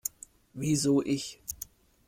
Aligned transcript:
Wieso 0.55 1.03
ich? 1.03 1.43